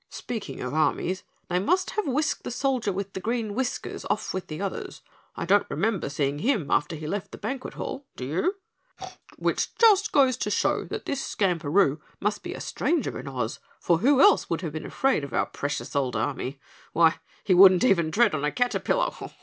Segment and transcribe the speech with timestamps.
[0.09, 4.47] "Speaking of armies, they must have whisked the soldier with the green whiskers off with
[4.47, 5.03] the others.
[5.35, 8.55] I don't remember seeing him after he left the banquet hall, do you?
[9.37, 14.21] Which just goes to show this Skamperoo must be a stranger in Oz, for who
[14.21, 16.59] else would have been afraid of our precious old army?
[16.93, 19.11] Why, he wouldn't even tread on a caterpillar.